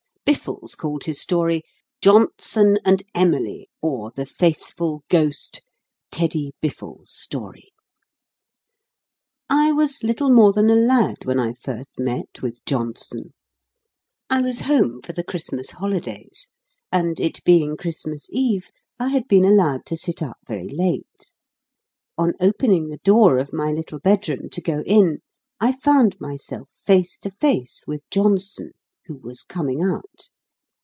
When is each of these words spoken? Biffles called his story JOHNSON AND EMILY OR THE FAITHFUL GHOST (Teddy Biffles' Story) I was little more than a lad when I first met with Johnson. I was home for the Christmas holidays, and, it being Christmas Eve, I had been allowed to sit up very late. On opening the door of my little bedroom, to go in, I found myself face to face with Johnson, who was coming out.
Biffles 0.23 0.75
called 0.75 1.03
his 1.03 1.19
story 1.19 1.61
JOHNSON 1.99 2.79
AND 2.85 3.03
EMILY 3.13 3.69
OR 3.81 4.11
THE 4.11 4.25
FAITHFUL 4.25 5.03
GHOST 5.09 5.59
(Teddy 6.09 6.53
Biffles' 6.61 7.11
Story) 7.13 7.73
I 9.49 9.73
was 9.73 10.03
little 10.03 10.29
more 10.31 10.53
than 10.53 10.69
a 10.69 10.75
lad 10.75 11.25
when 11.25 11.37
I 11.37 11.53
first 11.53 11.99
met 11.99 12.41
with 12.41 12.63
Johnson. 12.65 13.33
I 14.29 14.41
was 14.41 14.61
home 14.61 15.01
for 15.01 15.11
the 15.11 15.25
Christmas 15.25 15.71
holidays, 15.71 16.47
and, 16.93 17.19
it 17.19 17.43
being 17.43 17.75
Christmas 17.75 18.29
Eve, 18.31 18.69
I 18.97 19.09
had 19.09 19.27
been 19.27 19.43
allowed 19.43 19.85
to 19.87 19.97
sit 19.97 20.21
up 20.23 20.37
very 20.47 20.69
late. 20.69 21.29
On 22.17 22.33
opening 22.39 22.87
the 22.87 22.99
door 23.03 23.37
of 23.37 23.51
my 23.51 23.73
little 23.73 23.99
bedroom, 23.99 24.49
to 24.51 24.61
go 24.61 24.81
in, 24.85 25.19
I 25.59 25.73
found 25.73 26.21
myself 26.21 26.69
face 26.85 27.17
to 27.17 27.29
face 27.31 27.83
with 27.85 28.09
Johnson, 28.09 28.71
who 29.07 29.17
was 29.17 29.41
coming 29.43 29.81
out. 29.83 30.29